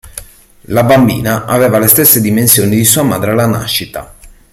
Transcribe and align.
La 0.63 0.81
bambina 0.83 1.45
aveva 1.45 1.77
le 1.77 1.85
stesse 1.87 2.21
dimensioni 2.21 2.75
di 2.75 2.83
sua 2.85 3.03
madre 3.03 3.33
alla 3.33 3.45
nascita. 3.45 4.15